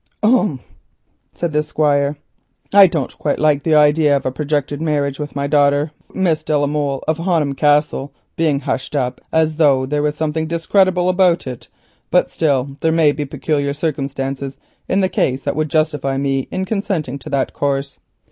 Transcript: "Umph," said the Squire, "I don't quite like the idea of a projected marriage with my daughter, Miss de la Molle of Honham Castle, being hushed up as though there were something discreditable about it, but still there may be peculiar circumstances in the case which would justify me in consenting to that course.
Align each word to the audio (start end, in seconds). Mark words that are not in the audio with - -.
"Umph," 0.23 0.63
said 1.31 1.53
the 1.53 1.61
Squire, 1.61 2.17
"I 2.73 2.87
don't 2.87 3.15
quite 3.19 3.37
like 3.37 3.61
the 3.61 3.75
idea 3.75 4.17
of 4.17 4.25
a 4.25 4.31
projected 4.31 4.81
marriage 4.81 5.19
with 5.19 5.35
my 5.35 5.45
daughter, 5.45 5.91
Miss 6.11 6.43
de 6.43 6.57
la 6.57 6.65
Molle 6.65 7.03
of 7.07 7.19
Honham 7.19 7.53
Castle, 7.53 8.11
being 8.35 8.61
hushed 8.61 8.95
up 8.95 9.21
as 9.31 9.57
though 9.57 9.85
there 9.85 10.01
were 10.01 10.11
something 10.11 10.47
discreditable 10.47 11.07
about 11.07 11.45
it, 11.45 11.67
but 12.09 12.31
still 12.31 12.77
there 12.79 12.91
may 12.91 13.11
be 13.11 13.25
peculiar 13.25 13.73
circumstances 13.73 14.57
in 14.89 15.01
the 15.01 15.07
case 15.07 15.45
which 15.45 15.53
would 15.55 15.69
justify 15.69 16.17
me 16.17 16.47
in 16.49 16.65
consenting 16.65 17.19
to 17.19 17.29
that 17.29 17.53
course. 17.53 17.99